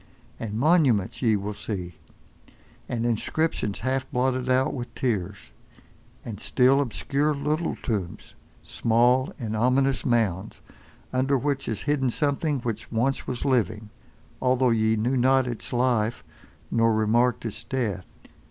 [0.39, 1.93] And monuments ye will see,
[2.89, 5.51] and inscriptions half blotted out with tears;
[6.25, 8.33] and still, obscure, little tombs;
[8.63, 10.59] small and ominous mounds,
[11.13, 13.91] under which is hidden something which once was living,
[14.41, 16.23] although ye knew not its life,
[16.71, 18.11] nor remarked its death.